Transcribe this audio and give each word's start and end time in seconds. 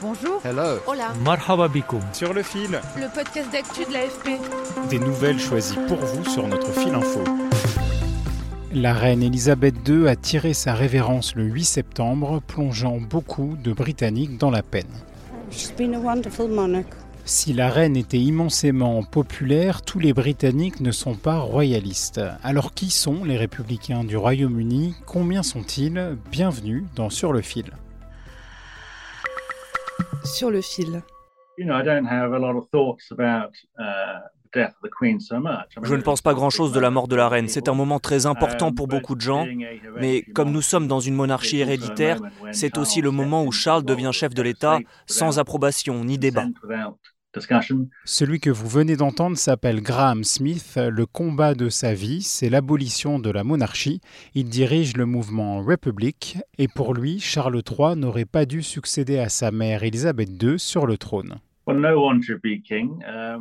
Bonjour. 0.00 0.40
Hello. 0.44 0.78
Hola. 0.86 1.12
Marhaba. 1.24 1.68
Sur 2.12 2.32
le 2.32 2.42
fil, 2.44 2.80
Le 2.96 3.12
podcast 3.12 3.50
d'actu 3.50 3.84
de 3.84 3.92
l'AFP. 3.92 4.38
des 4.90 4.98
nouvelles 5.00 5.40
choisies 5.40 5.78
pour 5.88 5.96
vous 5.98 6.24
sur 6.24 6.46
notre 6.46 6.70
fil 6.72 6.94
info. 6.94 7.24
La 8.72 8.94
reine 8.94 9.24
Elisabeth 9.24 9.74
II 9.88 10.06
a 10.06 10.14
tiré 10.14 10.54
sa 10.54 10.74
révérence 10.74 11.34
le 11.34 11.44
8 11.44 11.64
septembre, 11.64 12.40
plongeant 12.46 12.98
beaucoup 12.98 13.56
de 13.64 13.72
Britanniques 13.72 14.38
dans 14.38 14.52
la 14.52 14.62
peine. 14.62 14.86
She's 15.50 15.72
been 15.76 15.94
a 15.96 15.98
wonderful 15.98 16.48
monarch. 16.48 16.86
Si 17.24 17.52
la 17.52 17.68
reine 17.68 17.96
était 17.96 18.20
immensément 18.20 19.02
populaire, 19.02 19.82
tous 19.82 19.98
les 19.98 20.12
Britanniques 20.12 20.80
ne 20.80 20.92
sont 20.92 21.14
pas 21.16 21.38
royalistes. 21.40 22.20
Alors 22.44 22.72
qui 22.72 22.90
sont 22.90 23.24
les 23.24 23.36
républicains 23.36 24.04
du 24.04 24.16
Royaume-Uni? 24.16 24.94
Combien 25.06 25.42
sont-ils? 25.42 26.16
Bienvenue 26.30 26.84
dans 26.94 27.10
Sur 27.10 27.32
le 27.32 27.42
fil. 27.42 27.72
Sur 30.24 30.50
le 30.50 30.60
fil. 30.60 31.02
you 31.58 31.64
know, 31.66 31.74
I 31.74 31.82
don't 31.82 32.06
have 32.06 32.32
a 32.32 32.38
lot 32.38 32.56
of 32.56 32.68
thoughts 32.70 33.10
about 33.10 33.50
uh, 33.78 34.20
the 34.44 34.60
death 34.60 34.74
of 34.76 34.82
the 34.82 34.90
Queen 34.90 35.18
so 35.20 35.40
much. 35.40 35.76
I 35.76 35.80
mean, 35.80 35.84
Je 35.90 35.94
ne 35.96 36.02
pense 36.02 36.22
pas 36.22 36.32
grand-chose 36.34 36.72
de 36.72 36.80
la 36.80 36.90
mort 36.90 37.08
de 37.08 37.16
la 37.16 37.28
reine. 37.28 37.48
C'est 37.48 37.68
un 37.68 37.74
moment 37.74 37.98
très 37.98 38.26
important 38.26 38.72
pour 38.72 38.86
beaucoup 38.86 39.16
de 39.16 39.20
gens. 39.20 39.46
Mais 40.00 40.22
comme 40.34 40.52
nous 40.52 40.62
sommes 40.62 40.86
dans 40.86 41.00
une 41.00 41.14
monarchie 41.14 41.58
héréditaire, 41.58 42.20
c'est 42.52 42.78
aussi 42.78 43.00
le 43.00 43.10
moment 43.10 43.44
où 43.44 43.50
Charles 43.52 43.84
devient 43.84 44.10
chef 44.12 44.34
de 44.34 44.42
l'État 44.42 44.78
sans 45.06 45.38
approbation 45.38 46.04
ni 46.04 46.16
débat. 46.18 46.46
Celui 48.04 48.40
que 48.40 48.50
vous 48.50 48.68
venez 48.68 48.96
d'entendre 48.96 49.36
s'appelle 49.36 49.80
Graham 49.80 50.24
Smith. 50.24 50.78
Le 50.78 51.06
combat 51.06 51.54
de 51.54 51.68
sa 51.68 51.94
vie, 51.94 52.22
c'est 52.22 52.48
l'abolition 52.48 53.18
de 53.18 53.30
la 53.30 53.44
monarchie. 53.44 54.00
Il 54.34 54.48
dirige 54.48 54.96
le 54.96 55.06
mouvement 55.06 55.62
Republic 55.62 56.38
et 56.58 56.68
pour 56.68 56.94
lui, 56.94 57.20
Charles 57.20 57.62
III 57.68 57.96
n'aurait 57.96 58.24
pas 58.24 58.46
dû 58.46 58.62
succéder 58.62 59.18
à 59.18 59.28
sa 59.28 59.50
mère 59.50 59.82
Élisabeth 59.82 60.30
II 60.42 60.58
sur 60.58 60.86
le 60.86 60.96
trône. 60.96 61.38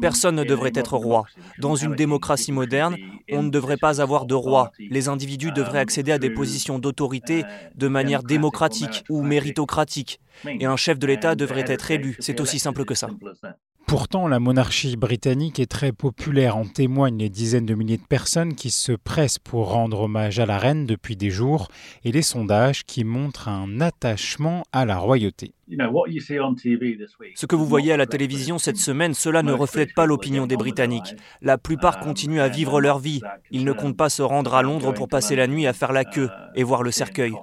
Personne 0.01 0.35
ne 0.35 0.43
devrait 0.43 0.73
être 0.75 0.97
roi. 0.97 1.23
Dans 1.59 1.75
une 1.75 1.95
démocratie 1.95 2.51
moderne, 2.51 2.97
on 3.31 3.43
ne 3.43 3.49
devrait 3.49 3.77
pas 3.77 4.01
avoir 4.01 4.25
de 4.25 4.33
roi. 4.33 4.71
Les 4.79 5.07
individus 5.07 5.51
devraient 5.51 5.79
accéder 5.79 6.11
à 6.11 6.19
des 6.19 6.29
positions 6.29 6.77
d'autorité 6.77 7.45
de 7.75 7.87
manière 7.87 8.23
démocratique 8.23 9.05
ou 9.09 9.21
méritocratique. 9.21 10.19
Et 10.45 10.65
un 10.65 10.75
chef 10.75 10.99
de 10.99 11.07
l'État 11.07 11.35
devrait 11.35 11.65
être 11.67 11.89
élu. 11.89 12.17
C'est 12.19 12.41
aussi 12.41 12.59
simple 12.59 12.83
que 12.83 12.95
ça. 12.95 13.09
Pourtant, 13.87 14.27
la 14.27 14.41
monarchie 14.41 14.97
britannique 14.97 15.61
est 15.61 15.71
très 15.71 15.93
populaire. 15.93 16.57
En 16.57 16.65
témoignent 16.65 17.19
les 17.19 17.29
dizaines 17.29 17.65
de 17.65 17.73
milliers 17.73 17.95
de 17.95 18.05
personnes 18.05 18.53
qui 18.53 18.69
se 18.69 18.91
pressent 18.91 19.39
pour 19.39 19.71
rendre 19.71 20.01
hommage 20.01 20.39
à 20.39 20.45
la 20.45 20.57
reine 20.57 20.85
depuis 20.85 21.15
des 21.15 21.29
jours 21.29 21.69
et 22.03 22.11
les 22.11 22.21
sondages 22.21 22.83
qui 22.83 23.05
montrent 23.05 23.47
un 23.47 23.79
attachement 23.79 24.65
à 24.73 24.83
la 24.83 24.97
royauté. 24.97 25.53
Ce 27.35 27.45
que 27.45 27.55
vous 27.55 27.65
voyez 27.65 27.93
à 27.93 27.97
la 27.97 28.05
télévision 28.05 28.57
cette 28.57 28.75
semaine, 28.75 29.13
cela 29.13 29.41
ne 29.41 29.53
reflète 29.53 29.93
pas 29.93 30.05
l'opinion 30.05 30.47
des 30.47 30.57
Britanniques. 30.57 31.15
La 31.41 31.57
plupart 31.57 32.01
continuent 32.01 32.41
à 32.41 32.49
vivre 32.49 32.81
leur 32.81 32.99
vie. 32.99 33.21
Ils 33.51 33.63
ne 33.63 33.71
comptent 33.71 33.97
pas 33.97 34.09
se 34.09 34.21
rendre 34.21 34.53
à 34.55 34.63
Londres 34.63 34.93
pour 34.93 35.07
passer 35.07 35.37
la 35.37 35.47
nuit 35.47 35.65
à 35.65 35.71
faire 35.71 35.93
la 35.93 36.03
queue 36.03 36.29
et 36.55 36.63
voir 36.63 36.83
le 36.83 36.91
cercueil. 36.91 37.33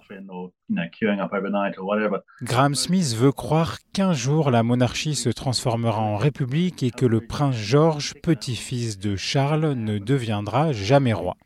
Graham 2.42 2.74
Smith 2.74 3.14
veut 3.16 3.32
croire 3.32 3.78
qu'un 3.92 4.12
jour 4.12 4.50
la 4.50 4.62
monarchie 4.62 5.14
se 5.14 5.28
transformera 5.28 6.00
en 6.00 6.16
république 6.16 6.82
et 6.82 6.90
que 6.90 7.04
le 7.04 7.20
prince 7.20 7.56
George, 7.56 8.14
petit-fils 8.22 8.98
de 8.98 9.14
Charles, 9.16 9.72
ne 9.72 9.98
deviendra 9.98 10.72
jamais 10.72 11.12
roi. 11.12 11.36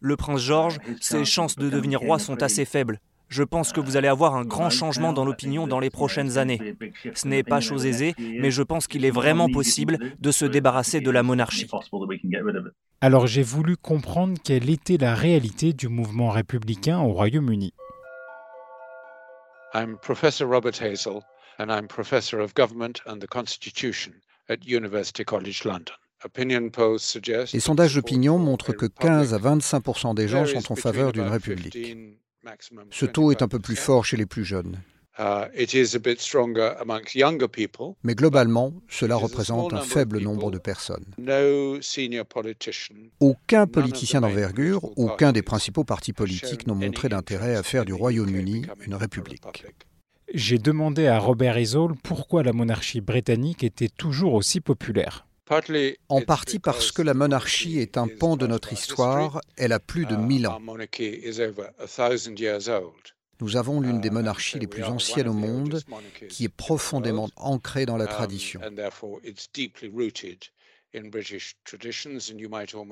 Le 0.00 0.16
prince 0.16 0.42
George, 0.42 0.78
ses 1.00 1.24
chances 1.24 1.56
de 1.56 1.70
devenir 1.70 2.00
roi 2.00 2.18
sont 2.18 2.42
assez 2.42 2.64
faibles. 2.64 2.98
Je 3.28 3.42
pense 3.42 3.72
que 3.72 3.80
vous 3.80 3.96
allez 3.96 4.08
avoir 4.08 4.34
un 4.34 4.44
grand 4.44 4.70
changement 4.70 5.12
dans 5.12 5.24
l'opinion 5.24 5.66
dans 5.66 5.80
les 5.80 5.90
prochaines 5.90 6.38
années. 6.38 6.76
Ce 7.14 7.26
n'est 7.26 7.42
pas 7.42 7.60
chose 7.60 7.86
aisée, 7.86 8.14
mais 8.18 8.50
je 8.50 8.62
pense 8.62 8.86
qu'il 8.86 9.04
est 9.04 9.10
vraiment 9.10 9.48
possible 9.48 9.98
de 10.20 10.30
se 10.30 10.44
débarrasser 10.44 11.00
de 11.00 11.10
la 11.10 11.22
monarchie. 11.22 11.66
Alors 13.00 13.26
j'ai 13.26 13.42
voulu 13.42 13.76
comprendre 13.76 14.38
quelle 14.42 14.70
était 14.70 14.98
la 14.98 15.14
réalité 15.14 15.72
du 15.72 15.88
mouvement 15.88 16.30
républicain 16.30 17.00
au 17.00 17.12
Royaume-Uni. 17.12 17.72
I'm 19.74 19.98
Professor 19.98 20.46
Robert 20.46 20.80
Hazel, 20.80 21.24
and 21.58 21.68
I'm 21.68 21.88
Professor 21.88 22.38
of 22.38 22.54
Government 22.54 23.00
and 23.06 23.18
the 23.20 23.26
Constitution 23.26 24.12
at 24.48 24.64
University 24.64 25.24
College 25.24 25.64
London. 25.64 25.94
Les 27.52 27.60
sondages 27.60 27.94
d'opinion 27.96 28.38
montrent 28.38 28.72
que 28.72 28.86
15 28.86 29.34
à 29.34 29.38
25 29.38 30.14
des 30.14 30.26
gens 30.26 30.46
sont 30.46 30.72
en 30.72 30.76
faveur 30.76 31.12
d'une 31.12 31.28
république. 31.28 31.76
Ce 32.90 33.04
taux 33.04 33.30
est 33.30 33.42
un 33.42 33.48
peu 33.48 33.58
plus 33.58 33.76
fort 33.76 34.06
chez 34.06 34.16
les 34.16 34.24
plus 34.24 34.44
jeunes. 34.44 34.80
Uh, 35.16 35.46
it 35.56 35.74
is 35.74 35.94
a 35.94 36.00
bit 36.00 36.20
stronger 36.20 36.74
amongst 36.80 37.14
younger 37.14 37.46
people. 37.48 37.94
Mais 38.02 38.16
globalement, 38.16 38.72
cela 38.88 39.14
représente 39.14 39.72
un 39.72 39.80
faible 39.82 40.18
nombre 40.18 40.50
de 40.50 40.58
personnes. 40.58 41.04
Aucun 43.20 43.66
politicien 43.68 44.20
d'envergure, 44.20 44.80
aucun 44.98 45.30
des 45.32 45.42
principaux 45.42 45.84
partis 45.84 46.12
politiques 46.12 46.66
n'ont 46.66 46.74
montré 46.74 47.08
d'intérêt 47.08 47.54
à 47.54 47.62
faire 47.62 47.84
du 47.84 47.92
Royaume-Uni 47.92 48.66
une 48.86 48.94
république. 48.94 49.64
J'ai 50.32 50.58
demandé 50.58 51.06
à 51.06 51.20
Robert 51.20 51.56
Hazel 51.56 51.90
pourquoi 52.02 52.42
la 52.42 52.52
monarchie 52.52 53.00
britannique 53.00 53.62
était 53.62 53.88
toujours 53.88 54.34
aussi 54.34 54.60
populaire. 54.60 55.26
En 56.08 56.22
partie 56.22 56.58
parce 56.58 56.90
que 56.90 57.02
la 57.02 57.14
monarchie 57.14 57.78
est 57.78 57.98
un 57.98 58.08
pan 58.08 58.36
de 58.36 58.46
notre 58.46 58.72
histoire, 58.72 59.40
elle 59.56 59.72
a 59.72 59.78
plus 59.78 60.06
de 60.06 60.12
history. 60.12 60.26
1000 60.26 60.46
Uh, 60.46 60.48
ans. 60.48 60.60
Nous 63.40 63.56
avons 63.56 63.80
l'une 63.80 64.00
des 64.00 64.08
Uh, 64.08 64.12
monarchies 64.12 64.58
les 64.58 64.66
plus 64.66 64.84
anciennes 64.84 65.28
au 65.28 65.32
monde, 65.32 65.82
qui 66.28 66.44
est 66.44 66.48
profondément 66.48 67.28
ancrée 67.36 67.86
dans 67.86 67.96
la 67.96 68.04
Um, 68.04 68.10
tradition. 68.10 68.60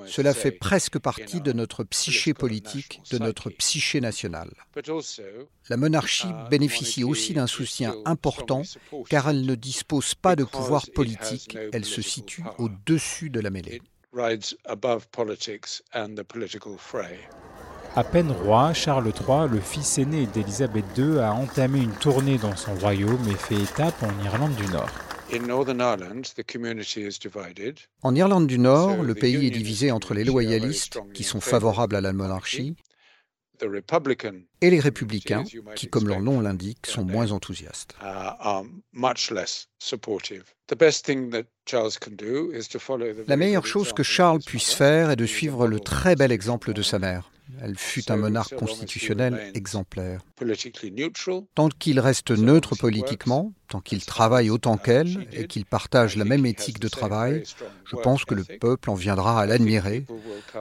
Cela 0.07 0.33
fait 0.33 0.51
presque 0.51 0.99
partie 0.99 1.39
de 1.39 1.53
notre 1.53 1.85
psyché 1.85 2.33
politique, 2.33 3.01
de 3.11 3.17
notre 3.17 3.49
psyché 3.49 4.01
national. 4.01 4.49
But 4.75 4.89
also, 4.89 5.23
La 5.69 5.77
monarchie 5.77 6.27
uh, 6.27 6.49
bénéficie 6.49 7.05
aussi 7.05 7.33
d'un 7.33 7.47
soutien 7.47 7.95
important 8.03 8.63
car 9.09 9.29
elle 9.29 9.45
ne 9.45 9.55
dispose 9.55 10.15
pas 10.15 10.35
de 10.35 10.43
pouvoir 10.43 10.85
politique, 10.93 11.57
elle 11.71 11.85
se 11.85 12.01
situe 12.01 12.43
au-dessus 12.57 13.29
de 13.29 13.39
la 13.39 13.49
mêlée. 13.49 13.81
À 17.95 18.03
peine 18.03 18.31
roi, 18.31 18.73
Charles 18.73 19.05
III, 19.07 19.47
le 19.51 19.59
fils 19.59 19.99
aîné 19.99 20.25
d'Élisabeth 20.25 20.85
II, 20.97 21.19
a 21.19 21.31
entamé 21.31 21.79
une 21.79 21.91
tournée 21.91 22.39
dans 22.39 22.55
son 22.55 22.73
royaume 22.73 23.21
et 23.29 23.35
fait 23.35 23.61
étape 23.61 24.01
en 24.01 24.25
Irlande 24.25 24.55
du 24.55 24.65
Nord. 24.71 24.89
In 25.31 25.45
Northern 25.45 25.79
Ireland, 25.79 26.23
the 26.35 26.43
community 26.43 27.01
is 27.01 27.19
divided. 27.19 27.77
En 28.01 28.15
Irlande 28.15 28.47
du 28.47 28.57
Nord, 28.57 29.03
le 29.03 29.13
the 29.13 29.19
pays 29.19 29.45
est 29.45 29.51
divisé 29.51 29.91
entre 29.91 30.15
les 30.15 30.23
loyalistes, 30.23 30.99
qui 31.13 31.21
in 31.21 31.25
sont 31.27 31.39
favour 31.39 31.75
favorables 31.75 31.95
à 31.95 31.99
of 31.99 32.03
la 32.03 32.13
monarchie, 32.13 32.75
et 34.61 34.69
les 34.71 34.79
républicains, 34.79 35.43
qui, 35.75 35.87
comme 35.87 36.07
leur 36.07 36.21
nom 36.21 36.41
l'indique, 36.41 36.87
sont 36.87 37.05
moins 37.05 37.31
enthousiastes. 37.31 37.95
uh, 38.01 38.63
La 43.27 43.37
meilleure 43.37 43.65
chose 43.67 43.93
que 43.93 44.03
Charles 44.03 44.39
puisse 44.43 44.73
faire 44.73 45.11
est 45.11 45.15
de 45.15 45.25
suivre 45.27 45.67
le 45.67 45.79
très 45.79 46.15
bel 46.15 46.31
exemple 46.31 46.73
de 46.73 46.81
sa 46.81 46.97
mère. 46.97 47.32
Elle 47.65 47.77
fut 47.77 48.11
un 48.11 48.17
monarque 48.17 48.55
constitutionnel 48.55 49.51
exemplaire. 49.53 50.19
Tant 51.55 51.69
qu'il 51.69 51.99
reste 52.01 52.31
neutre 52.31 52.75
politiquement, 52.75 53.53
tant 53.69 53.79
qu'il 53.79 54.05
travaille 54.05 54.49
autant 54.49 54.75
qu'elle 54.75 55.29
et 55.31 55.47
qu'il 55.47 55.65
partage 55.65 56.17
la 56.17 56.25
même 56.25 56.45
éthique 56.45 56.79
de 56.79 56.89
travail, 56.89 57.43
je 57.85 57.95
pense 57.95 58.25
que 58.25 58.35
le 58.35 58.43
peuple 58.43 58.89
en 58.89 58.95
viendra 58.95 59.39
à 59.39 59.45
l'admirer, 59.45 60.05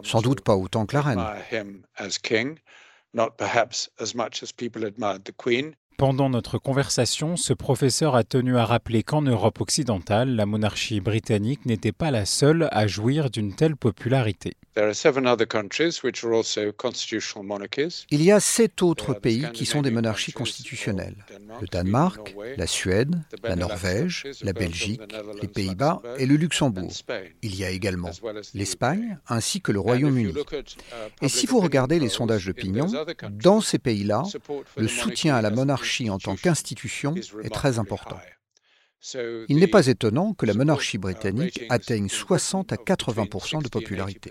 sans 0.05 0.21
doute 0.21 0.43
pas 0.43 0.55
autant 0.55 0.87
que 0.87 0.95
la 0.95 1.03
reine. 1.03 1.19
admire 1.19 1.43
him 1.51 1.83
as 1.97 2.19
king, 2.19 2.59
not 3.13 3.31
perhaps 3.37 3.91
as 3.99 4.15
much 4.15 4.45
as 4.45 4.53
people 4.53 4.85
admired 4.85 5.25
the 5.25 5.33
Queen. 5.37 5.75
Pendant 5.97 6.31
notre 6.31 6.59
conversation, 6.59 7.37
ce 7.37 7.53
professeur 7.53 8.17
a 8.17 8.25
tenu 8.25 8.57
à 8.57 8.65
rappeler 8.65 9.03
qu'en 9.03 9.23
Europe 9.23 9.61
occidentale, 9.61 10.35
la 10.35 10.47
monarchie 10.47 11.01
britannique 11.01 11.65
n'était 11.67 11.93
pas 11.93 12.11
la 12.11 12.25
seule 12.25 12.69
à 12.73 12.87
jouir 12.87 13.31
d'une 13.31 13.55
telle 13.55 13.77
popularité. 13.77 14.55
Il 18.11 18.23
y 18.23 18.33
a 18.33 18.41
sept 18.41 18.83
autres 18.83 19.13
pays 19.13 19.47
qui 19.53 19.67
sont 19.67 19.83
des 19.83 19.91
monarchies 19.91 20.33
constitutionnelles. 20.33 21.27
Le 21.61 21.67
Danemark, 21.67 22.35
la 22.57 22.67
Suède, 22.67 23.23
la 23.43 23.57
Norvège, 23.57 24.27
la 24.41 24.55
Belgique, 24.55 25.03
les 25.43 25.49
Pays-Bas 25.49 26.01
et 26.19 26.25
le 26.25 26.37
Luxembourg. 26.37 26.91
Il 27.43 27.55
y 27.55 27.65
a 27.65 27.71
également 27.71 28.11
l'Espagne 28.55 29.19
ainsi 29.29 29.61
que 29.61 29.73
le 29.73 29.81
Royaume-Uni. 29.81 30.33
Et 31.21 31.29
si 31.29 31.45
vous 31.47 31.61
regardez 31.61 31.99
les 31.99 32.09
sondages 32.09 32.47
d'opinion, 32.47 32.87
dans 33.31 33.61
ces 33.61 33.79
pays-là, 33.79 34.23
le 34.79 34.89
soutien 34.89 35.37
à 35.37 35.43
la 35.43 35.51
monarchie 35.51 36.09
en 36.09 36.19
tant 36.19 36.37
qu'institution 36.37 37.15
est 37.43 37.53
très 37.53 37.79
important. 37.79 38.19
Il 39.49 39.57
n'est 39.57 39.67
pas 39.67 39.87
étonnant 39.89 40.33
que 40.33 40.47
la 40.47 40.55
monarchie 40.55 40.99
britannique 40.99 41.63
atteigne 41.69 42.09
60 42.09 42.73
à 42.73 42.77
80% 42.77 43.63
de 43.63 43.69
popularité. 43.69 44.31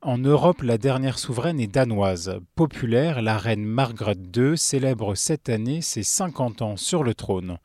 En 0.00 0.16
Europe, 0.16 0.62
la 0.62 0.78
dernière 0.78 1.18
souveraine 1.18 1.58
est 1.58 1.66
danoise. 1.66 2.38
Populaire, 2.54 3.20
la 3.20 3.36
reine 3.36 3.64
Margaret 3.64 4.16
II 4.34 4.56
célèbre 4.56 5.16
cette 5.16 5.48
année 5.48 5.82
ses 5.82 6.04
50 6.04 6.62
ans 6.62 6.76
sur 6.76 7.02
le 7.02 7.14
trône. 7.14 7.58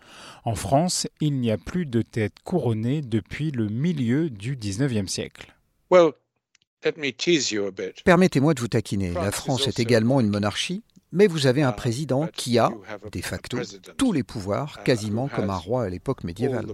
En 0.43 0.55
France, 0.55 1.07
il 1.21 1.39
n'y 1.39 1.51
a 1.51 1.59
plus 1.59 1.85
de 1.85 2.01
tête 2.01 2.33
couronnée 2.43 3.01
depuis 3.01 3.51
le 3.51 3.67
milieu 3.67 4.31
du 4.31 4.55
XIXe 4.55 5.09
siècle. 5.09 5.53
Permettez-moi 8.03 8.53
de 8.55 8.59
vous 8.59 8.67
taquiner. 8.67 9.11
La 9.11 9.31
France 9.31 9.67
est 9.67 9.79
également 9.79 10.19
une 10.19 10.29
monarchie, 10.29 10.83
mais 11.13 11.27
vous 11.27 11.47
avez 11.47 11.61
un 11.61 11.71
président 11.71 12.27
qui 12.33 12.57
a, 12.59 12.71
de 13.11 13.21
facto, 13.21 13.59
tous 13.97 14.11
les 14.11 14.23
pouvoirs, 14.23 14.83
quasiment 14.83 15.29
comme 15.29 15.49
un 15.49 15.55
roi 15.55 15.83
à 15.83 15.89
l'époque 15.89 16.23
médiévale. 16.23 16.65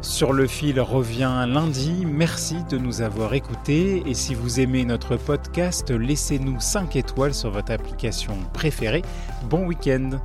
Sur 0.00 0.32
le 0.32 0.48
fil 0.48 0.80
revient 0.80 1.46
lundi. 1.46 2.04
Merci 2.04 2.56
de 2.68 2.76
nous 2.76 3.02
avoir 3.02 3.34
écoutés. 3.34 4.02
Et 4.06 4.14
si 4.14 4.34
vous 4.34 4.58
aimez 4.58 4.84
notre 4.84 5.16
podcast, 5.16 5.90
laissez-nous 5.90 6.58
5 6.58 6.96
étoiles 6.96 7.34
sur 7.34 7.50
votre 7.50 7.70
application 7.70 8.36
préférée. 8.52 9.02
Bon 9.48 9.64
week-end 9.64 10.18